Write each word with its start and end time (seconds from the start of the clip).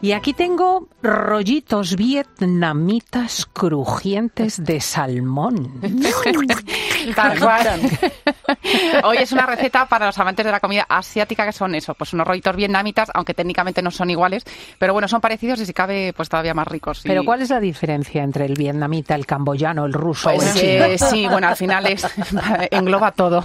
Y 0.00 0.12
aquí 0.12 0.32
tengo 0.32 0.88
rollitos 1.02 1.96
vietnamitas 1.96 3.46
crujientes 3.52 4.62
de 4.62 4.80
salmón. 4.80 5.80
Hoy 9.04 9.18
es 9.18 9.32
una 9.32 9.46
receta 9.46 9.86
para 9.86 10.06
los 10.06 10.18
amantes 10.18 10.44
de 10.44 10.52
la 10.52 10.60
comida 10.60 10.86
asiática 10.88 11.44
que 11.44 11.52
son 11.52 11.74
eso, 11.74 11.94
pues 11.94 12.12
unos 12.12 12.26
rollitos 12.26 12.54
vietnamitas, 12.56 13.10
aunque 13.14 13.34
técnicamente 13.34 13.82
no 13.82 13.90
son 13.90 14.10
iguales, 14.10 14.44
pero 14.78 14.92
bueno, 14.92 15.08
son 15.08 15.20
parecidos 15.20 15.60
y 15.60 15.66
si 15.66 15.72
cabe, 15.72 16.12
pues 16.16 16.28
todavía 16.28 16.54
más 16.54 16.66
ricos. 16.68 17.00
Pero 17.04 17.24
¿cuál 17.24 17.42
es 17.42 17.50
la 17.50 17.60
diferencia 17.60 18.22
entre 18.22 18.46
el 18.46 18.54
vietnamita, 18.54 19.14
el 19.14 19.26
camboyano, 19.26 19.84
el 19.86 19.92
ruso 19.92 20.30
pues, 20.30 20.42
o 20.42 20.48
el 20.48 20.54
chino? 20.54 20.84
Eh, 20.84 20.98
sí, 21.10 21.26
bueno, 21.28 21.48
al 21.48 21.56
final 21.56 21.86
es, 21.86 22.06
engloba 22.70 23.12
todo. 23.12 23.44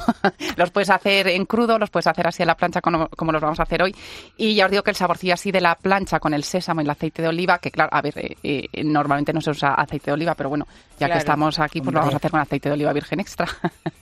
Los 0.56 0.72
puedes 0.72 0.90
hacer 0.90 1.28
en 1.28 1.46
crudo, 1.46 1.78
los 1.78 1.90
puedes 1.90 2.08
hacer 2.08 2.28
así 2.28 2.44
a 2.44 2.46
la 2.46 2.56
plancha 2.56 2.82
como, 2.82 3.08
como, 3.10 3.32
los 3.32 3.42
vamos 3.42 3.60
a 3.60 3.64
hacer 3.64 3.84
hoy. 3.84 3.96
Y 4.38 4.56
ya 4.56 4.66
os 4.66 4.72
digo 4.72 4.84
que 4.84 4.92
el 4.92 4.96
saborcillo 4.96 5.34
así 5.34 5.52
de 5.52 5.62
la 5.62 5.76
plancha 5.76 6.20
con 6.20 6.34
el 6.34 6.44
sésamo 6.44 6.82
y 6.82 6.84
el 6.84 6.90
aceite 6.90 7.22
de 7.22 7.28
oliva, 7.28 7.60
que 7.60 7.72
claro, 7.72 7.90
a 7.94 8.02
ver, 8.02 8.14
eh, 8.18 8.36
eh, 8.44 8.84
normalmente 8.84 9.34
no 9.34 9.42
se 9.42 9.52
usa 9.52 9.74
aceite 9.74 10.08
de 10.08 10.14
oliva, 10.14 10.36
pero 10.36 10.50
bueno, 10.50 10.66
ya 11.00 11.08
Claro. 11.08 11.14
que 11.14 11.20
estamos 11.20 11.60
aquí, 11.60 11.82
pues 11.82 11.94
lo 11.94 12.00
vamos 12.00 12.14
a 12.14 12.18
hacer 12.18 12.32
con 12.32 12.40
aceite 12.40 12.70
de 12.70 12.74
oliva 12.74 12.94
virgen 12.94 13.20
extra. 13.20 13.48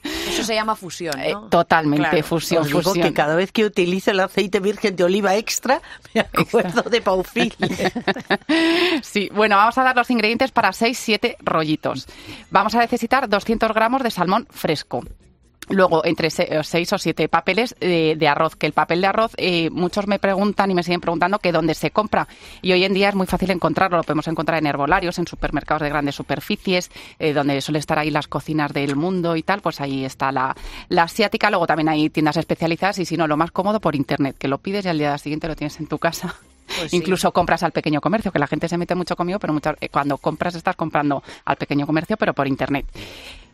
Eso 0.03 0.43
se 0.43 0.55
llama 0.55 0.75
fusión, 0.75 1.19
Eh, 1.19 1.33
¿no? 1.33 1.47
totalmente, 1.49 2.09
Claro. 2.09 2.23
fusión, 2.25 2.61
Os 2.61 2.67
digo 2.67 2.81
fusión. 2.81 3.07
que 3.07 3.13
cada 3.13 3.35
vez 3.35 3.51
que 3.51 3.65
utilizo 3.65 4.11
el 4.11 4.19
aceite 4.19 4.59
virgen 4.59 4.95
de 4.95 5.03
oliva 5.03 5.35
extra, 5.35 5.81
me 6.13 6.21
acuerdo 6.21 6.83
de 6.83 7.01
Paufil. 7.01 7.53
Sí, 9.03 9.29
bueno, 9.33 9.55
vamos 9.57 9.77
a 9.77 9.83
dar 9.83 9.95
los 9.95 10.09
ingredientes 10.09 10.51
para 10.51 10.69
6-7 10.71 11.37
rollitos. 11.39 12.07
Vamos 12.49 12.75
a 12.75 12.79
necesitar 12.79 13.27
200 13.29 13.73
gramos 13.73 14.03
de 14.03 14.11
salmón 14.11 14.47
fresco. 14.49 15.03
Luego, 15.71 16.05
entre 16.05 16.29
6 16.29 16.93
o 16.93 16.97
7 16.97 17.27
papeles 17.29 17.75
eh, 17.79 18.15
de 18.17 18.27
arroz, 18.27 18.55
que 18.55 18.65
el 18.67 18.73
papel 18.73 19.01
de 19.01 19.07
arroz, 19.07 19.31
eh, 19.37 19.69
muchos 19.71 20.07
me 20.07 20.19
preguntan 20.19 20.69
y 20.71 20.75
me 20.75 20.83
siguen 20.83 21.01
preguntando 21.01 21.39
que 21.39 21.51
dónde 21.51 21.73
se 21.73 21.91
compra. 21.91 22.27
Y 22.61 22.71
hoy 22.73 22.83
en 22.83 22.93
día 22.93 23.09
es 23.09 23.15
muy 23.15 23.27
fácil 23.27 23.51
encontrarlo, 23.51 23.97
lo 23.97 24.03
podemos 24.03 24.27
encontrar 24.27 24.59
en 24.59 24.67
herbolarios, 24.67 25.17
en 25.19 25.27
supermercados 25.27 25.81
de 25.83 25.89
grandes 25.89 26.15
superficies, 26.15 26.91
eh, 27.19 27.33
donde 27.33 27.59
suele 27.61 27.79
estar 27.79 27.97
ahí 27.99 28.11
las 28.11 28.27
cocinas 28.27 28.73
del 28.73 28.95
mundo 28.95 29.35
y 29.35 29.43
tal, 29.43 29.61
pues 29.61 29.81
ahí 29.81 30.05
está 30.05 30.31
la, 30.31 30.55
la 30.89 31.03
asiática. 31.03 31.49
Luego 31.49 31.67
también 31.67 31.89
hay 31.89 32.09
tiendas 32.09 32.37
especializadas 32.37 32.99
y 32.99 33.05
si 33.05 33.17
no, 33.17 33.27
lo 33.27 33.37
más 33.37 33.51
cómodo 33.51 33.79
por 33.79 33.95
internet, 33.95 34.35
que 34.37 34.47
lo 34.47 34.57
pides 34.59 34.85
y 34.85 34.89
al 34.89 34.97
día 34.97 35.17
siguiente 35.17 35.47
lo 35.47 35.55
tienes 35.55 35.79
en 35.79 35.87
tu 35.87 35.97
casa. 35.99 36.35
Pues 36.77 36.91
sí. 36.91 36.97
Incluso 36.97 37.31
compras 37.31 37.63
al 37.63 37.71
pequeño 37.71 38.01
comercio, 38.01 38.31
que 38.31 38.39
la 38.39 38.47
gente 38.47 38.67
se 38.69 38.77
mete 38.77 38.95
mucho 38.95 39.15
conmigo, 39.15 39.39
pero 39.39 39.53
muchas- 39.53 39.75
eh, 39.81 39.89
cuando 39.89 40.17
compras 40.17 40.55
estás 40.55 40.75
comprando 40.75 41.23
al 41.45 41.55
pequeño 41.57 41.85
comercio, 41.85 42.17
pero 42.17 42.33
por 42.33 42.47
internet. 42.47 42.85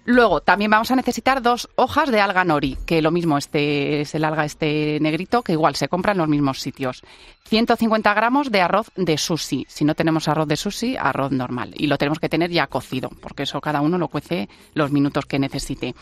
Luego, 0.09 0.39
también 0.39 0.71
vamos 0.71 0.89
a 0.89 0.95
necesitar 0.95 1.41
dos 1.41 1.67
hojas 1.75 2.09
de 2.09 2.21
alga 2.21 2.45
nori, 2.45 2.77
que 2.85 3.01
lo 3.01 3.11
mismo, 3.11 3.37
este 3.37 3.99
es 3.99 4.15
el 4.15 4.23
alga 4.23 4.45
este 4.45 4.99
negrito, 5.01 5.41
que 5.41 5.51
igual 5.51 5.75
se 5.75 5.89
compra 5.89 6.13
en 6.13 6.19
los 6.19 6.29
mismos 6.29 6.61
sitios. 6.61 7.03
150 7.49 8.13
gramos 8.13 8.49
de 8.49 8.61
arroz 8.61 8.89
de 8.95 9.17
sushi. 9.17 9.65
Si 9.67 9.83
no 9.83 9.95
tenemos 9.95 10.29
arroz 10.29 10.47
de 10.47 10.55
sushi, 10.55 10.95
arroz 10.95 11.33
normal. 11.33 11.73
Y 11.75 11.87
lo 11.87 11.97
tenemos 11.97 12.19
que 12.21 12.29
tener 12.29 12.51
ya 12.51 12.67
cocido, 12.67 13.09
porque 13.19 13.43
eso 13.43 13.59
cada 13.59 13.81
uno 13.81 13.97
lo 13.97 14.07
cuece 14.07 14.47
los 14.75 14.93
minutos 14.93 15.25
que 15.25 15.39
necesite. 15.39 15.93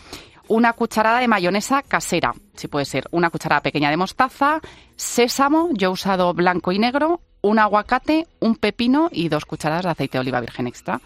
Una 0.47 0.73
cucharada 0.73 1.17
de 1.17 1.27
mayonesa 1.27 1.81
casera, 1.81 2.35
si 2.53 2.67
puede 2.67 2.85
ser. 2.85 3.07
Una 3.09 3.31
cucharada 3.31 3.63
pequeña 3.63 3.89
de 3.89 3.97
mostaza, 3.97 4.61
sésamo, 4.95 5.69
yo 5.73 5.89
he 5.89 5.91
usado 5.91 6.31
blanco 6.35 6.71
y 6.71 6.77
negro, 6.77 7.21
un 7.41 7.57
aguacate, 7.57 8.27
un 8.39 8.55
pepino 8.55 9.09
y 9.11 9.29
dos 9.29 9.45
cucharadas 9.45 9.85
de 9.85 9.89
aceite 9.89 10.19
de 10.19 10.21
oliva 10.21 10.41
virgen 10.41 10.67
extra. 10.67 11.01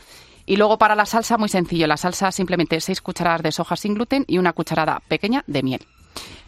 Y 0.50 0.58
luego 0.58 0.80
para 0.80 0.96
la 0.96 1.06
salsa, 1.06 1.38
muy 1.38 1.48
sencillo. 1.48 1.86
La 1.86 1.96
salsa 1.96 2.32
simplemente 2.32 2.82
seis 2.82 3.02
cucharadas 3.02 3.44
de 3.44 3.52
soja 3.52 3.76
sin 3.76 3.94
gluten 3.94 4.26
y 4.28 4.40
una 4.40 4.52
cucharada 4.52 5.00
pequeña 5.08 5.44
de 5.46 5.62
miel. 5.62 5.86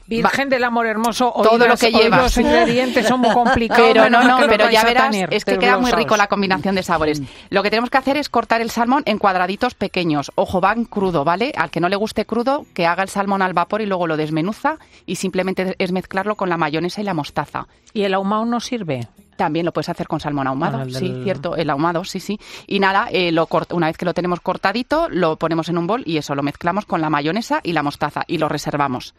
Virgen 0.08 0.50
del 0.50 0.64
amor 0.64 0.88
hermoso, 0.88 1.32
Todo 1.44 1.68
lo 1.68 1.78
que 1.78 1.92
lleva. 1.92 2.24
los 2.24 2.36
ingredientes 2.36 3.08
son 3.08 3.20
muy 3.20 3.30
complicados. 3.34 3.86
Pero 3.94 4.10
no, 4.10 4.24
no, 4.24 4.40
pero 4.50 4.72
ya 4.72 4.84
verás, 4.84 5.16
es 5.30 5.46
que 5.46 5.60
queda 5.60 5.78
muy 5.78 5.92
rico 5.92 6.18
la 6.18 6.26
combinación 6.26 6.74
de 6.74 6.82
sabores. 6.82 7.22
Lo 7.52 7.62
que 7.62 7.70
tenemos 7.70 7.92
que 7.92 8.00
hacer 8.00 8.18
es 8.18 8.28
cortar 8.28 8.60
el 8.60 8.72
salmón 8.72 9.04
en 9.06 9.20
cuadraditos 9.20 9.76
pequeños. 9.76 10.32
Ojo, 10.34 10.60
van 10.62 10.86
crudo, 10.86 11.24
¿vale? 11.24 11.54
Al 11.56 11.70
que 11.70 11.80
no 11.80 11.88
le 11.88 11.96
guste 11.96 12.26
crudo, 12.26 12.66
que 12.74 12.88
haga 12.88 13.04
el 13.04 13.10
salmón 13.10 13.44
al 13.44 13.54
vapor 13.54 13.82
y 13.82 13.86
luego 13.86 14.08
lo 14.08 14.18
desmenuza 14.18 14.78
y 15.06 15.18
simplemente 15.18 15.76
es 15.78 15.92
mezclarlo 15.92 16.36
con 16.36 16.50
la 16.50 16.58
mayonesa 16.58 17.02
y 17.02 17.04
la 17.04 17.14
mostaza. 17.14 17.68
¿Y 17.94 18.02
el 18.02 18.16
ahumado 18.16 18.46
no 18.46 18.60
sirve? 18.62 19.08
También 19.42 19.66
lo 19.66 19.74
puedes 19.74 19.90
hacer 19.90 20.08
con 20.08 20.20
salmón 20.20 20.46
ahumado, 20.48 20.78
Ah, 20.82 20.86
sí, 20.86 21.10
del- 21.12 21.24
cierto, 21.24 21.56
el 21.56 21.70
ahumado, 21.72 22.04
sí, 22.04 22.20
sí. 22.20 22.40
Y 22.68 22.80
nada, 22.80 23.08
eh, 23.12 23.32
lo 23.32 23.48
cort- 23.48 23.74
una 23.74 23.88
vez 23.88 23.98
que 23.98 24.06
lo 24.06 24.14
tenemos 24.14 24.40
cortadito, 24.40 25.08
lo 25.10 25.36
ponemos 25.38 25.68
en 25.70 25.80
un 25.80 25.88
bol 25.88 26.04
y 26.06 26.18
eso 26.18 26.36
lo 26.36 26.44
mezclamos 26.44 26.86
con 26.86 27.02
la 27.02 27.10
mayonesa 27.10 27.60
y 27.64 27.74
la 27.74 27.82
mostaza 27.82 28.24
y 28.28 28.38
lo 28.38 28.48
reservamos. 28.50 29.16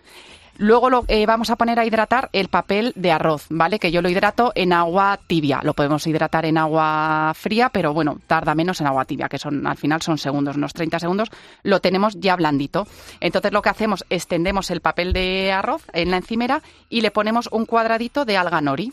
Luego 0.58 0.90
lo, 0.90 1.04
eh, 1.08 1.24
vamos 1.24 1.48
a 1.48 1.56
poner 1.56 1.80
a 1.80 1.86
hidratar 1.86 2.28
el 2.34 2.48
papel 2.48 2.92
de 2.94 3.10
arroz, 3.10 3.46
¿vale? 3.48 3.78
Que 3.78 3.90
yo 3.90 4.02
lo 4.02 4.10
hidrato 4.10 4.52
en 4.54 4.74
agua 4.74 5.18
tibia. 5.26 5.60
Lo 5.62 5.72
podemos 5.72 6.06
hidratar 6.06 6.44
en 6.44 6.58
agua 6.58 7.32
fría, 7.34 7.70
pero 7.70 7.94
bueno, 7.94 8.18
tarda 8.26 8.54
menos 8.54 8.78
en 8.82 8.86
agua 8.86 9.06
tibia, 9.06 9.30
que 9.30 9.38
son 9.38 9.66
al 9.66 9.78
final 9.78 10.02
son 10.02 10.18
segundos, 10.18 10.56
unos 10.56 10.74
30 10.74 10.98
segundos. 10.98 11.30
Lo 11.62 11.80
tenemos 11.80 12.20
ya 12.20 12.36
blandito. 12.36 12.86
Entonces 13.20 13.50
lo 13.50 13.62
que 13.62 13.70
hacemos 13.70 14.04
es 14.10 14.26
tendemos 14.26 14.70
el 14.70 14.82
papel 14.82 15.14
de 15.14 15.52
arroz 15.52 15.84
en 15.94 16.10
la 16.10 16.18
encimera 16.18 16.60
y 16.90 17.00
le 17.00 17.10
ponemos 17.10 17.48
un 17.50 17.64
cuadradito 17.64 18.26
de 18.26 18.36
alga 18.36 18.60
nori. 18.60 18.92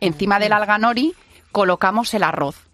Encima 0.00 0.38
del 0.38 0.52
alga 0.52 0.78
nori 0.78 1.14
colocamos 1.50 2.12
el 2.14 2.22
arroz. 2.22 2.68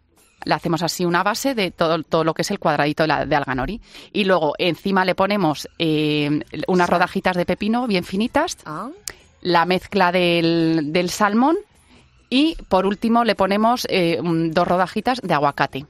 Le 0.45 0.55
hacemos 0.55 0.83
así 0.83 1.05
una 1.05 1.23
base 1.23 1.55
de 1.55 1.71
todo, 1.71 2.03
todo 2.05 2.25
lo 2.25 2.33
que 2.33 2.43
es 2.43 2.51
el 2.51 2.59
cuadradito 2.59 3.03
de, 3.03 3.09
la, 3.09 3.27
de 3.27 3.37
alga 3.37 3.55
nori. 3.55 3.81
Y 4.12 4.25
luego 4.25 4.55
encima 4.59 5.05
le 5.05 5.15
ponemos 5.15 5.69
eh, 5.78 6.41
unas 6.69 6.89
rodajitas 6.89 7.37
de 7.37 7.45
pepino 7.45 7.87
bien 7.87 8.05
finitas, 8.05 8.57
Ah, 8.65 8.89
la 9.41 9.67
mezcla 9.67 10.12
del, 10.12 10.93
del 10.93 11.11
salmón 11.11 11.57
y 12.31 12.57
por 12.69 12.87
último 12.87 13.25
le 13.25 13.34
ponemos 13.34 13.87
eh, 13.91 14.21
dos 14.23 14.69
rodajitas 14.69 15.21
de 15.23 15.34
aguacate. 15.34 15.87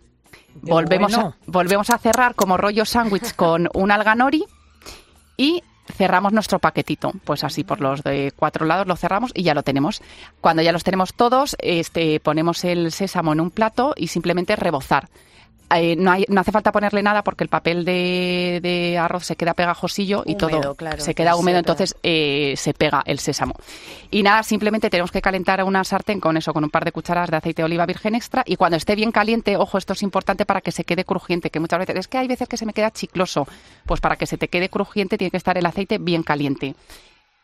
Volvemos, 0.63 1.13
bueno. 1.15 1.29
a, 1.29 1.37
volvemos 1.47 1.91
a 1.91 1.99
cerrar 1.99 2.35
como 2.35 2.57
rollo 2.57 2.85
sándwich 2.85 3.35
con 3.35 3.69
un 3.75 3.91
alga 3.91 4.15
nori 4.15 4.45
y 5.37 5.63
cerramos 5.93 6.33
nuestro 6.33 6.59
paquetito. 6.59 7.13
Pues 7.25 7.45
así 7.45 7.65
por 7.65 7.81
los 7.81 8.03
de 8.03 8.33
cuatro 8.35 8.67
lados 8.67 8.87
lo 8.87 8.97
cerramos 8.97 9.33
y 9.35 9.43
ya 9.43 9.55
lo 9.55 9.63
tenemos. 9.63 10.03
Cuando 10.41 10.63
ya 10.63 10.73
los 10.73 10.85
tenemos 10.85 11.15
todos, 11.15 11.57
este, 11.61 12.21
ponemos 12.21 12.65
el 12.65 12.93
sésamo 12.93 13.33
en 13.33 13.41
un 13.41 13.51
plato 13.51 13.95
y 13.97 14.09
simplemente 14.09 14.57
rebozar. 14.57 15.09
Eh, 15.75 15.97
no, 15.97 16.11
hay- 16.13 16.25
no 16.29 16.41
hace 16.41 16.51
falta 16.51 16.73
ponerle 16.73 17.03
nada 17.03 17.23
porque 17.23 17.45
el 17.45 17.51
papel 17.51 17.85
de, 17.85 18.61
de 18.63 18.97
arroz 18.97 19.25
se 19.27 19.37
queda 19.37 19.53
pegajosillo 19.53 20.23
y 20.25 20.33
Húmedo, 20.43 20.61
todo 20.63 20.75
claro, 20.75 21.01
se 21.03 21.15
queda 21.15 21.37
húmedo, 21.37 21.59
entonces 21.59 21.95
eh, 22.03 22.55
se 22.57 22.73
pega 22.73 23.03
el 23.05 23.19
sésamo. 23.19 23.55
Y 24.11 24.23
nada, 24.23 24.43
simplemente 24.43 24.89
tenemos 24.89 25.11
que 25.11 25.21
calentar 25.21 25.63
una 25.65 25.85
sartén 25.85 26.21
con 26.21 26.37
eso, 26.39 26.55
con 26.55 26.65
un 26.65 26.71
par 26.71 26.85
de 26.87 26.93
cucharadas 26.93 27.31
de 27.31 27.37
aceite 27.37 27.61
de 27.63 27.67
oliva 27.67 27.85
virgen 27.85 28.15
extra 28.15 28.43
y 28.47 28.57
cuando 28.57 28.77
esté 28.79 28.95
bien 28.97 29.13
caliente, 29.13 29.57
ojo, 29.59 29.77
esto 29.77 29.93
es 29.93 30.03
importante 30.03 30.47
para 30.47 30.63
que 30.63 30.73
se 30.73 30.85
quede 30.85 31.05
crujiente, 31.05 31.51
que 31.51 31.61
muchas 31.61 31.81
veces 31.81 31.97
es 31.97 32.09
que 32.09 32.17
hay 32.19 32.29
veces 32.29 32.49
que 32.49 32.57
se 32.57 32.65
me 32.65 32.73
queda 32.73 32.91
chicloso, 32.91 33.47
pues 33.85 34.01
para 34.01 34.17
que 34.17 34.25
se 34.27 34.39
te 34.39 34.49
quede 34.49 34.71
crujiente 34.71 35.19
tiene 35.19 35.31
que 35.31 35.37
estar 35.37 35.59
el 35.59 35.67
aceite 35.67 35.99
bien 35.99 36.23
caliente. 36.23 36.75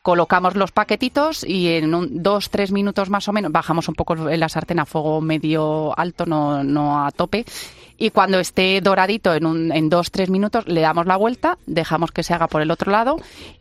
Colocamos 0.03 0.55
los 0.55 0.71
paquetitos 0.71 1.45
y 1.45 1.69
en 1.77 1.95
un, 1.95 2.23
dos, 2.23 2.51
tres 2.51 2.71
minutos 2.73 3.09
más 3.09 3.27
o 3.27 3.33
menos 3.33 3.51
bajamos 3.51 3.89
un 3.89 3.95
poco 3.95 4.15
la 4.15 4.51
sartén 4.51 4.79
a 4.79 4.85
fuego 4.85 5.23
medio 5.23 5.99
alto, 5.99 6.27
no, 6.27 6.63
no 6.63 7.07
a 7.07 7.11
tope. 7.11 7.47
Y 7.97 8.11
cuando 8.11 8.41
esté 8.41 8.81
doradito 8.81 9.35
en, 9.35 9.47
un, 9.47 9.71
en 9.73 9.89
dos, 9.89 10.11
tres 10.11 10.29
minutos, 10.29 10.67
le 10.67 10.81
damos 10.81 11.07
la 11.07 11.17
vuelta, 11.17 11.59
dejamos 11.67 12.11
que 12.11 12.23
se 12.25 12.35
haga 12.35 12.49
por 12.49 12.61
el 12.61 12.71
otro 12.73 12.91
lado 12.91 13.17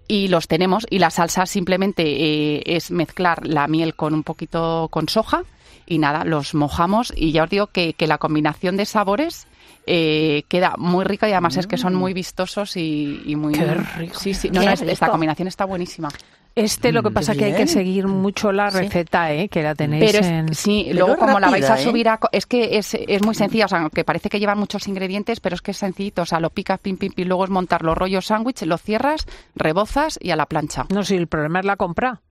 y 0.07 0.27
los 0.27 0.47
tenemos. 0.47 0.87
Y 0.89 0.99
la 0.99 1.11
salsa 1.11 1.45
simplemente 1.45 2.03
eh, 2.05 2.63
es 2.65 2.89
mezclar 2.89 3.45
la 3.45 3.67
miel 3.67 3.93
con 3.95 4.13
un 4.15 4.23
poquito 4.23 4.87
con 4.91 5.07
soja 5.07 5.43
y 5.85 5.99
nada, 5.99 6.23
los 6.25 6.55
mojamos 6.55 7.13
y 7.15 7.31
ya 7.31 7.43
os 7.43 7.49
digo 7.49 7.67
que, 7.67 7.93
que 7.93 8.07
la 8.07 8.17
combinación 8.17 8.75
de 8.77 8.85
sabores 8.85 9.45
eh, 9.85 10.43
queda 10.47 10.75
muy 10.77 11.03
rica 11.03 11.27
y 11.27 11.33
además 11.33 11.57
es 11.57 11.67
que 11.67 11.77
son 11.77 11.93
muy 11.93 12.13
vistosos 12.13 12.77
y, 12.77 13.21
y 13.25 13.35
muy... 13.35 13.53
Qué 13.53 13.65
rico. 13.65 14.17
Sí, 14.17 14.33
sí, 14.33 14.49
no, 14.49 14.61
Qué 14.61 14.65
no, 14.67 14.71
es- 14.71 14.81
esta 14.81 15.09
combinación 15.09 15.47
está 15.49 15.65
buenísima. 15.65 16.09
Este 16.55 16.91
lo 16.91 17.01
que 17.01 17.09
Mm, 17.09 17.13
pasa 17.13 17.33
que 17.35 17.45
hay 17.45 17.53
que 17.55 17.65
seguir 17.65 18.05
mucho 18.07 18.51
la 18.51 18.69
Sí. 18.69 18.77
receta, 18.77 19.31
¿eh? 19.33 19.49
Que 19.49 19.63
la 19.63 19.73
tenéis 19.73 20.03
Pero 20.05 20.19
es- 20.23 20.27
en... 20.31 20.53
sí, 20.53 20.83
Pero 20.91 21.07
luego 21.07 21.17
como 21.19 21.39
la 21.39 21.49
vais 21.49 21.67
a 21.67 21.79
¿eh? 21.79 21.83
subir 21.83 22.07
a... 22.09 22.17
co- 22.17 22.29
Es 22.31 22.45
que 22.45 22.77
es, 22.77 22.93
es 22.93 23.23
muy 23.23 23.33
sencilla, 23.33 23.65
o 23.65 23.67
sea, 23.67 23.79
aunque 23.79 24.03
parece 24.03 24.29
que 24.29 24.39
lleva 24.39 24.53
muchos 24.53 24.87
ingredientes, 24.87 25.39
pero 25.39 25.55
es 25.55 25.61
que 25.63 25.71
es 25.71 25.77
sencillito, 25.77 26.21
o 26.21 26.25
sea, 26.27 26.39
lo 26.39 26.51
picas, 26.51 26.79
pim, 26.79 26.97
pim, 26.97 27.11
pim, 27.11 27.27
luego 27.27 27.43
es 27.45 27.49
montar 27.49 27.81
los 27.83 27.97
rollos 27.97 28.27
sándwich, 28.27 28.61
lo 28.63 28.77
cierras, 28.77 29.25
rebozas 29.55 30.19
y 30.21 30.29
a 30.29 30.35
la 30.35 30.45
plancha. 30.45 30.85
No, 30.89 31.03
si 31.03 31.15
el 31.15 31.25
problema 31.27 31.59
es 31.59 31.65
la 31.65 31.75
compra. 31.75 32.21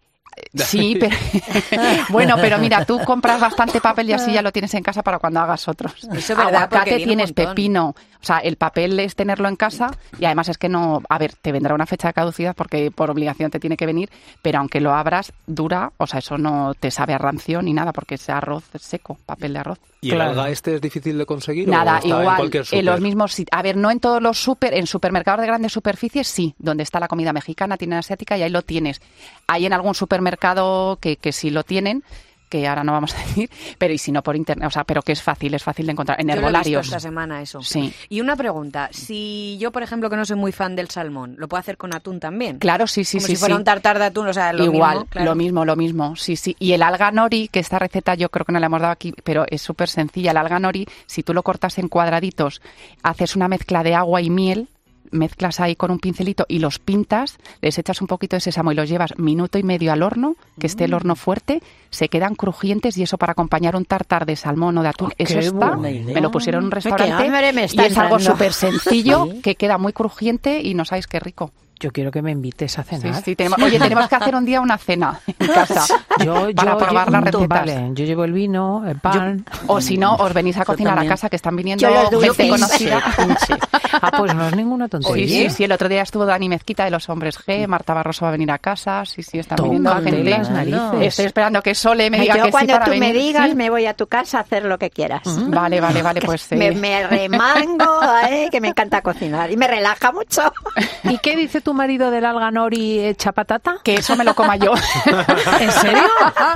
Sí, 0.55 0.97
pero... 1.01 1.15
bueno, 2.09 2.37
pero 2.41 2.59
mira, 2.59 2.85
tú 2.85 3.01
compras 3.05 3.41
bastante 3.41 3.81
papel 3.81 4.09
y 4.11 4.13
así 4.13 4.33
ya 4.33 4.41
lo 4.43 4.53
tienes 4.53 4.73
en 4.75 4.83
casa 4.83 5.03
para 5.03 5.19
cuando 5.19 5.41
hagas 5.41 5.67
otros. 5.69 5.93
Eso 6.05 6.11
es 6.17 6.29
verdad, 6.29 6.55
Aguacate 6.65 6.97
tienes, 7.05 7.33
pepino, 7.33 7.95
o 8.23 8.25
sea, 8.25 8.39
el 8.39 8.57
papel 8.57 8.99
es 9.01 9.17
tenerlo 9.17 9.49
en 9.49 9.57
casa 9.57 9.91
y 10.19 10.25
además 10.27 10.49
es 10.49 10.57
que 10.57 10.69
no... 10.69 11.03
A 11.09 11.19
ver, 11.19 11.35
te 11.35 11.51
vendrá 11.51 11.75
una 11.75 11.87
fecha 11.87 12.09
de 12.09 12.15
caducidad 12.15 12.55
porque 12.55 12.93
por 12.93 13.11
obligación 13.11 13.51
te 13.51 13.59
tiene 13.59 13.77
que 13.77 13.85
venir, 13.85 14.11
pero 14.43 14.61
aunque 14.61 14.81
lo 14.81 14.93
abras, 14.95 15.33
dura, 15.47 15.93
o 15.97 16.07
sea, 16.07 16.21
eso 16.21 16.39
no 16.39 16.75
te 16.75 16.93
sabe 16.93 17.15
a 17.15 17.19
rancio 17.19 17.61
ni 17.63 17.73
nada 17.73 17.93
porque 17.93 18.15
es 18.15 18.29
arroz 18.29 18.65
seco, 18.79 19.19
papel 19.27 19.55
de 19.55 19.59
arroz. 19.59 19.79
¿Y 20.01 20.11
Claro. 20.11 20.33
el 20.33 20.39
alga 20.39 20.51
este 20.51 20.77
es 20.77 20.81
difícil 20.81 21.19
de 21.19 21.27
conseguir? 21.27 21.69
o 21.69 21.73
Nada, 21.73 22.01
en 22.03 22.11
igual, 22.11 22.37
cualquier 22.37 22.65
en 22.71 22.85
los 22.85 23.01
mismos 23.01 23.37
A 23.51 23.63
ver, 23.63 23.77
no 23.77 23.91
en 23.91 23.99
todos 24.01 24.23
los 24.23 24.39
super, 24.39 24.75
en 24.75 24.87
supermercados 24.87 25.41
de 25.41 25.47
grandes 25.47 25.73
superficies 25.73 26.29
sí, 26.29 26.55
donde 26.59 26.83
está 26.85 27.01
la 27.01 27.09
comida 27.09 27.33
mexicana, 27.33 27.77
tiene 27.77 27.97
asiática 27.97 28.37
y 28.37 28.43
ahí 28.43 28.51
lo 28.51 28.63
tienes. 28.63 29.01
Hay 29.49 29.67
en 29.67 29.73
algún 29.73 29.95
supermercado 29.95 30.99
que, 31.01 31.17
que 31.17 31.33
sí 31.33 31.51
lo 31.51 31.65
tienen, 31.65 32.05
que 32.53 32.69
ahora 32.69 32.85
no 32.85 32.93
vamos 32.93 33.15
a 33.15 33.19
decir, 33.25 33.49
pero 33.79 33.95
y 33.95 33.99
si 33.99 34.13
no 34.13 34.23
por 34.23 34.37
internet, 34.37 34.67
o 34.67 34.71
sea, 34.71 34.85
pero 34.85 35.01
que 35.01 35.13
es 35.13 35.23
fácil, 35.23 35.55
es 35.55 35.63
fácil 35.63 35.87
de 35.87 35.93
encontrar 35.93 36.21
en 36.21 36.29
Yo 36.29 36.35
lo 36.35 36.41
he 36.41 36.43
visto 36.43 36.47
herbolarios. 36.49 36.87
esta 36.87 37.01
semana 37.01 37.41
eso. 37.41 37.63
Sí. 37.63 37.93
Y 38.11 38.21
una 38.21 38.37
pregunta, 38.37 38.91
si 38.93 39.57
yo, 39.59 39.73
por 39.73 39.83
ejemplo, 39.83 40.11
que 40.11 40.17
no 40.17 40.27
soy 40.27 40.37
muy 40.37 40.53
fan 40.53 40.77
del 40.77 40.91
salmón, 40.91 41.35
¿lo 41.39 41.49
puedo 41.49 41.61
hacer 41.61 41.79
con 41.79 41.95
atún 41.95 42.21
también? 42.21 42.59
Claro, 42.59 42.87
sí, 42.87 43.05
sí, 43.05 43.17
Como 43.17 43.27
sí. 43.29 43.33
si 43.37 43.39
fuera 43.41 43.55
sí. 43.55 43.59
un 43.59 43.65
tartar 43.65 43.99
de 43.99 44.05
atún, 44.05 44.29
o 44.29 44.33
sea, 44.35 44.53
lo 44.53 44.65
Igual, 44.65 44.97
mismo, 44.99 45.07
claro. 45.11 45.25
lo 45.31 45.35
mismo, 45.35 45.65
lo 45.65 45.77
mismo, 45.77 46.15
sí, 46.17 46.37
sí. 46.37 46.55
Y 46.59 46.73
el 46.73 46.83
alga 46.83 47.11
nori, 47.11 47.49
que 47.49 47.61
esta 47.61 47.79
receta 47.79 48.15
yo 48.15 48.29
creo 48.29 48.45
que 48.45 48.53
no 48.53 48.61
la 48.61 48.67
hemos 48.67 48.81
dado 48.83 48.93
aquí, 48.93 49.15
pero 49.25 49.45
es 49.49 49.63
súper 49.63 49.89
sencilla. 49.89 50.33
El 50.33 50.37
alga 50.37 50.59
nori, 50.59 50.87
si 51.07 51.23
tú 51.23 51.33
lo 51.33 51.43
cortas 51.43 51.79
en 51.79 51.89
cuadraditos, 51.89 52.61
haces 53.03 53.35
una 53.37 53.49
mezcla 53.49 53.83
de 53.83 53.95
agua 53.95 54.21
y 54.21 54.29
miel, 54.29 54.69
mezclas 55.13 55.61
ahí 55.61 55.77
con 55.77 55.91
un 55.91 55.99
pincelito 55.99 56.45
y 56.49 56.59
los 56.59 56.79
pintas, 56.79 57.39
les 57.61 57.79
echas 57.79 58.01
un 58.01 58.07
poquito 58.09 58.37
de 58.37 58.41
sésamo 58.41 58.73
y 58.73 58.75
los 58.75 58.89
llevas 58.89 59.17
minuto 59.19 59.59
y 59.59 59.63
medio 59.63 59.93
al 59.93 60.03
horno, 60.03 60.37
que 60.59 60.67
esté 60.67 60.85
Mm. 60.85 60.87
el 60.87 60.95
horno 60.95 61.17
fuerte, 61.17 61.63
se 61.91 62.09
quedan 62.09 62.35
crujientes 62.35 62.97
y 62.99 63.03
eso 63.03 63.19
para 63.19 63.33
acompañar 63.33 63.77
un 63.77 63.85
tartar 63.85 64.27
de 64.27 64.35
salmón 64.37 64.77
o 64.79 64.83
de 64.83 64.89
atún, 64.89 65.11
Oh, 65.11 65.15
eso 65.19 65.39
está. 65.39 65.77
Me 65.77 66.21
lo 66.21 66.31
pusieron 66.31 66.61
en 66.63 66.67
un 66.67 66.71
restaurante 66.73 67.29
me 67.53 67.67
y 67.73 67.81
es 67.81 67.99
algo 67.99 68.19
súper 68.19 68.53
sencillo, 68.53 69.27
Sí. 69.33 69.41
que 69.43 69.55
queda 69.55 69.79
muy 69.79 69.93
crujiente 69.93 70.61
y 70.63 70.75
no 70.75 70.85
sabéis 70.85 71.07
qué 71.07 71.21
rico. 71.21 71.53
Yo 71.83 71.91
quiero 71.91 72.13
que 72.13 72.23
me 72.23 72.31
invites 72.31 72.79
a 72.79 72.85
Sí, 72.85 72.97
cenar. 72.97 73.23
sí, 73.25 73.35
tenemos, 73.35 73.61
oye, 73.61 73.77
tenemos 73.77 74.09
que 74.09 74.15
hacer 74.15 74.37
un 74.37 74.45
día 74.45 74.61
una 74.61 74.79
cena 74.79 75.19
en 75.27 75.49
casa 75.49 75.85
Yo, 76.25 76.47
para 76.55 76.73
yo 76.73 76.79
probar 76.79 77.11
las 77.11 77.25
recetas. 77.25 77.49
Vale, 77.49 77.91
yo 77.95 78.05
llevo 78.05 78.23
el 78.23 78.33
vino, 78.33 78.85
el 78.87 79.01
pan. 79.01 79.45
O 79.67 79.81
si 79.81 79.99
no, 79.99 80.15
os 80.15 80.33
venís 80.33 80.57
a 80.59 80.65
cocinar 80.65 80.97
a 80.97 81.05
casa, 81.07 81.29
que 81.29 81.35
están 81.37 81.57
viniendo 81.57 81.85
gente 82.21 82.49
conocida. 82.49 83.03
Sí. 83.47 83.55
Ah, 84.01 84.13
pues 84.17 84.33
no 84.35 84.47
es 84.47 84.55
ninguna 84.57 84.87
Sí, 84.87 84.91
tontería. 84.91 85.51
sí, 85.51 85.57
sí, 85.57 85.65
el 85.65 85.73
otro 85.73 85.89
día 85.89 86.03
estuvo 86.03 86.25
Dani 86.25 86.49
Mezquita 86.49 86.85
de 86.85 86.91
los 86.93 87.09
Hombres 87.09 87.37
G, 87.45 87.67
Marta 87.67 87.95
Barroso 87.95 88.25
va 88.25 88.29
a 88.29 88.33
venir 88.33 88.51
a 88.53 88.59
casa, 88.59 89.05
sí, 89.05 89.23
sí, 89.25 89.39
están 89.41 89.59
viniendo 89.63 89.93
gente. 89.97 90.23
las 90.23 90.51
narices. 90.51 91.01
Estoy 91.01 91.25
esperando 91.27 91.63
que 91.63 91.75
Sole 91.75 92.11
me 92.11 92.21
diga 92.21 92.37
yo 92.37 92.43
que 92.43 92.49
sí 92.49 92.53
cuando 92.53 92.73
para 92.75 92.85
tú 92.87 92.91
me 92.97 93.13
digas 93.13 93.49
¿Sí? 93.51 93.55
me 93.57 93.71
voy 93.71 93.87
a 93.87 93.95
tu 93.95 94.07
casa 94.07 94.39
a 94.39 94.41
hacer 94.43 94.65
lo 94.65 94.79
que 94.79 94.91
quieras. 94.91 95.23
Vale, 95.49 95.81
vale, 95.81 96.03
vale, 96.03 96.21
Que 96.21 96.27
pues 96.27 96.51
me, 96.53 96.69
eh, 96.69 96.75
me 96.75 97.07
remango, 97.09 98.01
¿eh? 98.31 98.49
que 98.51 98.61
me 98.61 98.69
encanta 98.69 99.03
cocinar 99.03 99.51
y 99.51 99.57
me 99.57 99.67
relaja 99.67 100.13
mucho. 100.13 100.53
¿Y 101.05 101.19
qué 101.19 101.37
dice 101.37 101.61
tu 101.61 101.72
marido 101.73 102.11
del 102.11 102.25
alga 102.25 102.51
nori 102.51 102.99
hecha 103.01 103.33
patata? 103.33 103.77
que 103.83 103.95
eso 103.95 104.17
me 104.17 104.25
lo 104.25 104.35
coma 104.35 104.57
yo. 104.57 104.73
¿En 105.61 105.71
serio? 105.73 106.03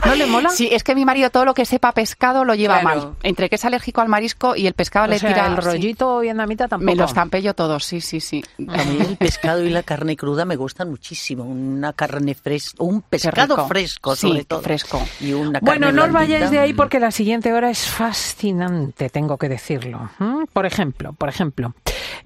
¿No 0.04 0.14
le 0.14 0.26
mola? 0.26 0.50
Sí, 0.50 0.68
es 0.72 0.82
que 0.84 0.94
mi 0.94 1.04
marido 1.04 1.30
todo 1.30 1.44
lo 1.44 1.54
que 1.54 1.64
sepa 1.64 1.92
pescado 1.92 2.44
lo 2.44 2.54
lleva 2.54 2.80
Claro. 2.80 3.00
mal. 3.00 3.12
Entre 3.22 3.48
que 3.48 3.56
es 3.56 3.64
alérgico 3.64 4.00
al 4.00 4.08
marisco 4.08 4.54
y 4.56 4.66
el 4.66 4.74
pescado 4.74 5.06
O 5.06 5.08
le 5.08 5.18
sea, 5.18 5.30
tira 5.30 5.46
el 5.46 5.54
sí. 5.56 5.60
rollito 5.60 6.20
vietnamita 6.20 6.68
tampoco. 6.68 6.84
Me 6.86 6.96
lo 6.96 7.04
estampé 7.04 7.42
yo 7.42 7.54
todo, 7.54 7.80
sí, 7.80 8.00
sí, 8.00 8.20
sí. 8.20 8.44
A 8.68 8.84
mí 8.84 8.98
el 9.00 9.16
pescado 9.16 9.64
y 9.64 9.70
la 9.70 9.82
carne 9.82 10.16
cruda 10.16 10.44
me 10.44 10.56
gustan 10.56 10.90
muchísimo. 10.90 11.44
Una 11.44 11.92
carne 11.92 12.34
fresca, 12.34 12.76
un 12.82 13.02
pescado 13.02 13.66
fresco, 13.66 14.14
Sí, 14.16 14.28
sobre 14.28 14.44
todo. 14.44 14.60
fresco. 14.62 15.02
Y 15.20 15.32
una 15.32 15.60
Bueno, 15.60 15.92
no 15.92 16.04
os 16.04 16.12
vayáis 16.12 16.50
de 16.50 16.58
ahí 16.58 16.72
porque 16.72 17.00
la 17.00 17.10
siguiente 17.10 17.52
hora 17.52 17.70
es 17.70 17.86
fascinante, 17.86 19.08
tengo 19.10 19.36
que 19.38 19.48
decirlo. 19.48 20.10
¿Mm? 20.19 20.44
Por 20.52 20.66
ejemplo, 20.66 21.12
por 21.12 21.28
ejemplo, 21.28 21.74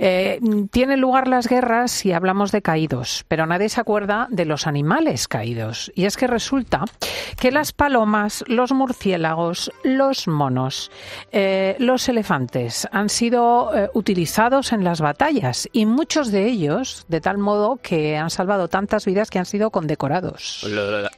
eh, 0.03 0.41
tienen 0.71 0.99
lugar 0.99 1.29
las 1.29 1.47
guerras 1.47 2.07
y 2.07 2.13
hablamos 2.13 2.53
de 2.53 2.63
caídos, 2.63 3.27
pero 3.29 3.45
nadie 3.45 3.69
se 3.69 3.83
acuerda 3.83 4.29
de 4.31 4.47
los 4.47 4.67
animales 4.67 5.29
caídos. 5.29 5.93
Y 5.95 6.07
es 6.07 6.17
que 6.17 6.27
resulta 6.27 6.87
que 7.39 7.51
las 7.51 7.75
palomas, 7.75 8.43
los 8.47 8.73
murciélagos, 8.73 9.71
los 9.85 10.27
monos, 10.27 10.91
eh, 11.33 11.77
los 11.79 12.09
elefantes 12.09 12.89
han 12.93 13.11
sido 13.11 13.77
eh, 13.77 13.91
utilizados 13.93 14.73
en 14.73 14.85
las 14.85 15.03
batallas 15.03 15.69
y 15.71 15.85
muchos 15.85 16.33
de 16.33 16.47
ellos 16.47 17.05
de 17.09 17.21
tal 17.21 17.37
modo 17.37 17.77
que 17.77 18.17
han 18.17 18.31
salvado 18.31 18.69
tantas 18.69 19.05
vidas 19.05 19.29
que 19.29 19.39
han 19.39 19.45
sido 19.45 19.71
condecorados. 19.71 20.67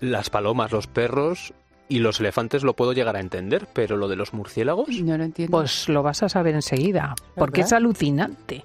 Las 0.00 0.28
palomas, 0.28 0.72
los 0.72 0.88
perros 0.88 1.54
y 1.92 1.98
los 1.98 2.20
elefantes 2.20 2.62
lo 2.62 2.74
puedo 2.74 2.94
llegar 2.94 3.16
a 3.16 3.20
entender, 3.20 3.68
pero 3.74 3.98
lo 3.98 4.08
de 4.08 4.16
los 4.16 4.32
murciélagos. 4.32 4.88
No 4.88 5.18
lo 5.18 5.24
entiendo. 5.24 5.50
Pues 5.50 5.90
lo 5.90 6.02
vas 6.02 6.22
a 6.22 6.30
saber 6.30 6.54
enseguida, 6.54 7.14
porque 7.34 7.60
¿Verdad? 7.60 7.66
es 7.66 7.72
alucinante. 7.74 8.64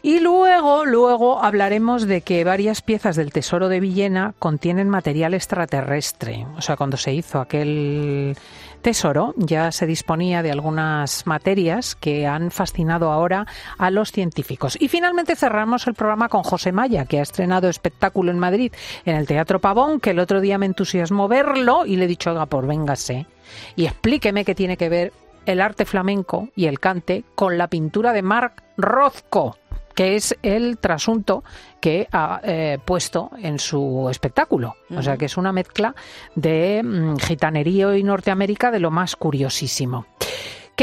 Y 0.00 0.20
luego, 0.20 0.86
luego 0.86 1.42
hablaremos 1.42 2.06
de 2.06 2.22
que 2.22 2.44
varias 2.44 2.80
piezas 2.80 3.16
del 3.16 3.30
tesoro 3.30 3.68
de 3.68 3.80
Villena 3.80 4.34
contienen 4.38 4.88
material 4.88 5.34
extraterrestre. 5.34 6.46
O 6.56 6.62
sea, 6.62 6.76
cuando 6.76 6.96
se 6.96 7.12
hizo 7.12 7.40
aquel 7.40 8.36
tesoro 8.82 9.32
ya 9.36 9.72
se 9.72 9.86
disponía 9.86 10.42
de 10.42 10.50
algunas 10.50 11.26
materias 11.26 11.94
que 11.94 12.26
han 12.26 12.50
fascinado 12.50 13.10
ahora 13.10 13.46
a 13.78 13.90
los 13.90 14.12
científicos. 14.12 14.76
Y 14.80 14.88
finalmente 14.88 15.36
cerramos 15.36 15.86
el 15.86 15.94
programa 15.94 16.28
con 16.28 16.42
José 16.42 16.72
Maya, 16.72 17.06
que 17.06 17.20
ha 17.20 17.22
estrenado 17.22 17.68
espectáculo 17.68 18.30
en 18.30 18.38
Madrid 18.38 18.72
en 19.04 19.16
el 19.16 19.26
Teatro 19.26 19.60
Pavón, 19.60 20.00
que 20.00 20.10
el 20.10 20.18
otro 20.18 20.40
día 20.40 20.58
me 20.58 20.66
entusiasmó 20.66 21.28
verlo 21.28 21.86
y 21.86 21.96
le 21.96 22.04
he 22.04 22.08
dicho, 22.08 22.30
oiga, 22.30 22.46
por 22.46 22.61
véngase 22.66 23.26
y 23.76 23.86
explíqueme 23.86 24.44
qué 24.44 24.54
tiene 24.54 24.76
que 24.76 24.88
ver 24.88 25.12
el 25.46 25.60
arte 25.60 25.84
flamenco 25.84 26.48
y 26.54 26.66
el 26.66 26.78
cante 26.80 27.24
con 27.34 27.58
la 27.58 27.68
pintura 27.68 28.12
de 28.12 28.22
Marc 28.22 28.62
Rothko, 28.76 29.56
que 29.94 30.16
es 30.16 30.36
el 30.42 30.78
trasunto 30.78 31.44
que 31.80 32.08
ha 32.12 32.40
eh, 32.44 32.78
puesto 32.84 33.30
en 33.38 33.58
su 33.58 34.08
espectáculo. 34.10 34.76
O 34.94 35.02
sea 35.02 35.16
que 35.16 35.26
es 35.26 35.36
una 35.36 35.52
mezcla 35.52 35.94
de 36.34 36.82
mm, 36.82 37.16
gitanerío 37.16 37.94
y 37.94 38.02
Norteamérica 38.02 38.70
de 38.70 38.80
lo 38.80 38.90
más 38.90 39.16
curiosísimo. 39.16 40.06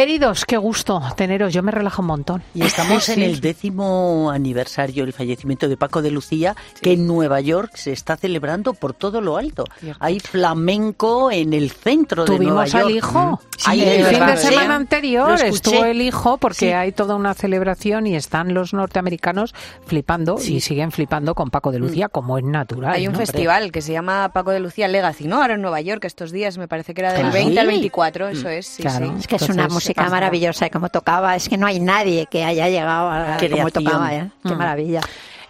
Queridos, 0.04 0.46
qué 0.46 0.56
gusto 0.56 1.01
teneros. 1.18 1.51
Yo 1.54 1.62
me 1.62 1.74
relajo 1.74 2.01
un 2.01 2.07
montón. 2.07 2.42
Y 2.54 2.62
estamos 2.62 3.04
Sí, 3.04 3.12
en 3.12 3.18
sí. 3.18 3.24
el 3.25 3.42
décimo 3.42 4.31
aniversario 4.31 5.04
del 5.04 5.12
fallecimiento 5.12 5.68
de 5.68 5.75
Paco 5.75 6.01
de 6.01 6.10
Lucía, 6.10 6.56
que 6.81 6.94
en 6.94 7.06
Nueva 7.06 7.42
York 7.42 7.72
se 7.75 7.92
está 7.92 8.16
celebrando 8.16 8.74
por 8.74 8.94
todo 8.94 9.19
lo 9.19 9.36
alto. 9.36 9.66
Cierto. 9.78 9.98
Hay 10.01 10.22
flamenco 10.22 11.30
en 11.31 11.51
el 11.51 11.69
centro 11.72 12.24
de 12.24 12.30
Nueva 12.40 12.63
Tuvimos 12.63 12.72
York. 12.72 12.86
al 12.86 12.92
hijo. 12.92 13.42
Sí, 13.57 13.84
el 13.84 14.06
fin 14.06 14.25
de 14.25 14.38
sí. 14.38 14.48
semana 14.48 14.75
anterior 14.75 15.38
estuvo 15.44 15.84
el 15.84 16.01
hijo 16.01 16.38
porque 16.38 16.56
Sí. 16.68 16.68
hay 16.72 16.94
toda 16.94 17.16
una 17.16 17.34
celebración 17.34 18.07
y 18.07 18.16
están 18.16 18.54
los 18.54 18.74
norteamericanos 18.74 19.54
flipando 19.86 20.38
y 20.40 20.44
Sí. 20.44 20.56
Mm. 20.56 20.60
siguen 20.62 20.92
flipando 20.94 21.36
con 21.36 21.50
Paco 21.50 21.74
de 21.74 21.80
Lucía 21.80 22.07
como 22.07 22.38
es 22.38 22.46
natural. 22.46 22.94
Hay 22.94 23.06
un 23.06 23.12
¿no? 23.13 23.19
festival 23.19 23.74
que 23.74 23.81
se 23.81 23.92
llama 23.92 24.31
Paco 24.31 24.51
de 24.51 24.62
Lucía 24.62 24.88
Legacy, 24.88 25.28
¿no? 25.28 25.42
Ahora 25.42 25.56
en 25.56 25.62
Nueva 25.62 25.81
York, 25.81 26.06
estos 26.06 26.31
días 26.31 26.57
me 26.57 26.69
parece 26.69 26.94
que 26.94 27.01
era 27.01 27.12
del 27.12 27.25
Ah, 27.25 27.31
20 27.31 27.60
al 27.60 27.66
sí. 27.68 27.72
24, 27.74 28.30
eso 28.30 28.48
es, 28.48 28.66
sí, 28.66 28.81
Claro. 28.84 29.07
sí. 29.07 29.13
Es 29.19 29.28
que 29.28 29.36
es 29.36 29.42
una 29.50 29.63
Entonces, 29.63 29.88
música 29.94 30.09
maravillosa 30.09 30.68
y 30.68 30.69
como 30.69 30.89
tocaba, 30.89 31.36
es 31.36 31.50
que 31.50 31.57
no 31.57 31.65
hay 31.68 31.80
nadie 31.80 32.25
que 32.27 32.44
haya 32.44 32.68
llegado 32.69 33.09
a 33.09 33.25
como 33.25 33.38
Creación. 33.39 33.71
tocaba, 33.71 34.15
¿eh? 34.15 34.30
Qué 34.44 34.53
Mm. 34.53 34.57
maravilla. 34.57 35.01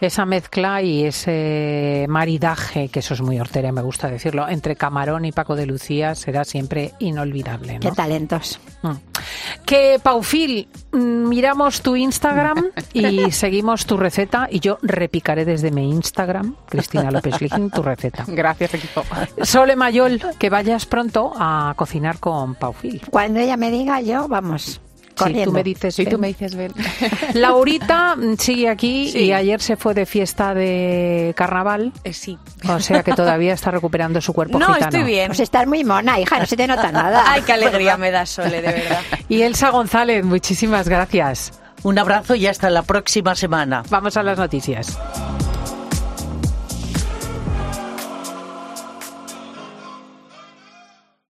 Esa 0.02 0.26
mezcla 0.26 0.82
y 0.82 1.04
ese 1.04 2.06
maridaje, 2.08 2.88
que 2.88 3.00
eso 3.00 3.14
es 3.14 3.22
muy 3.22 3.38
hortera, 3.38 3.74
me 3.74 3.82
gusta 3.82 4.08
decirlo, 4.10 4.48
entre 4.48 4.78
Camarón 4.78 5.26
y 5.26 5.34
Paco 5.34 5.58
de 5.58 5.66
Lucía 5.66 6.16
será 6.16 6.46
siempre 6.46 6.94
inolvidable. 7.00 7.74
¿no? 7.74 7.80
Qué 7.82 7.92
talentos. 7.92 8.62
Mm. 8.82 8.92
Que, 9.66 10.00
Paufil, 10.02 10.68
mm, 10.92 11.28
miramos 11.28 11.82
tu 11.82 11.96
Instagram 11.96 12.72
y 12.94 13.32
seguimos 13.32 13.86
tu 13.86 13.98
receta 13.98 14.48
y 14.50 14.60
yo 14.60 14.78
repicaré 14.82 15.46
desde 15.46 15.72
mi 15.72 15.90
Instagram, 15.90 16.56
Cristina 16.68 17.12
López 17.12 17.42
Lijín, 17.42 17.70
tu 17.72 17.82
receta. 17.82 18.26
Gracias, 18.28 18.74
equipo. 18.74 19.04
Sole 19.42 19.76
Mayol, 19.76 20.22
que 20.38 20.50
vayas 20.50 20.86
pronto 20.86 21.34
a 21.38 21.74
cocinar 21.76 22.20
con 22.20 22.56
Paufil. 22.56 23.02
Cuando 23.10 23.40
ella 23.40 23.58
me 23.58 23.72
diga, 23.72 24.02
yo, 24.02 24.28
vamos, 24.28 24.82
Si 25.20 25.24
corriendo. 25.26 25.52
tú 25.52 25.54
me 25.54 25.64
dices, 25.64 25.96
Si 25.96 26.06
tú 26.06 26.18
me 26.18 26.28
dices, 26.30 26.56
ven. 26.56 26.74
Laurita 27.34 28.16
sigue 28.38 28.70
aquí 28.70 29.10
Sí. 29.12 29.26
y 29.26 29.34
ayer 29.34 29.62
se 29.62 29.76
fue 29.76 29.94
de 29.94 30.06
fiesta 30.06 30.54
de 30.54 31.34
carnaval, 31.36 31.92
Eh, 32.04 32.14
sí. 32.14 32.38
o 32.68 32.80
sea 32.80 33.04
que 33.04 33.14
todavía 33.14 33.54
está 33.54 33.72
recuperando 33.72 34.22
su 34.22 34.34
cuerpo 34.34 34.58
No, 34.60 34.68
gitano. 34.74 34.86
estoy 34.86 35.04
bien. 35.04 35.28
Pues 35.28 35.40
estás 35.42 35.68
muy 35.68 35.84
mona, 35.84 36.20
hija, 36.20 36.40
no 36.40 36.46
se 36.46 36.56
te 36.58 36.68
nota 36.68 36.92
nada. 36.92 37.24
Ay, 37.28 37.42
qué 37.44 37.54
alegría 37.54 37.98
me 37.98 38.12
da 38.12 38.26
Sole, 38.26 38.62
de 38.62 38.72
verdad. 38.72 39.02
Y 39.28 39.42
Elsa 39.42 39.70
González, 39.70 40.24
muchísimas 40.24 40.88
gracias. 40.90 41.54
Un 41.84 41.98
abrazo 41.98 42.36
y 42.36 42.46
hasta 42.48 42.70
la 42.70 42.82
próxima 42.84 43.36
semana. 43.36 43.84
Vamos 43.90 44.18
a 44.18 44.24
las 44.24 44.38
noticias. 44.38 45.00